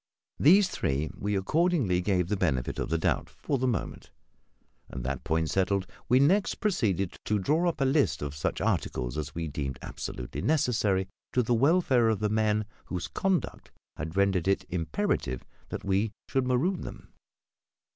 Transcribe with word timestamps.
These 0.39 0.67
three 0.67 1.11
we 1.15 1.35
accordingly 1.35 2.01
gave 2.01 2.27
the 2.27 2.35
benefit 2.35 2.79
of 2.79 2.89
the 2.89 2.97
doubt, 2.97 3.29
for 3.29 3.59
the 3.59 3.67
moment; 3.67 4.09
and, 4.89 5.03
that 5.03 5.23
point 5.23 5.51
settled, 5.51 5.85
we 6.09 6.19
next 6.19 6.55
proceeded 6.55 7.17
to 7.25 7.37
draw 7.37 7.69
up 7.69 7.79
a 7.81 7.85
list 7.85 8.23
of 8.23 8.33
such 8.33 8.61
articles 8.61 9.15
as 9.15 9.35
we 9.35 9.47
deemed 9.47 9.77
absolutely 9.83 10.41
necessary 10.41 11.07
to 11.33 11.43
the 11.43 11.53
welfare 11.53 12.09
of 12.09 12.17
the 12.19 12.29
men 12.29 12.65
whose 12.85 13.07
conduct 13.07 13.69
had 13.95 14.17
rendered 14.17 14.47
it 14.47 14.65
imperative 14.69 15.45
that 15.69 15.83
we 15.85 16.09
should 16.27 16.47
maroon 16.47 16.81
them. 16.81 17.09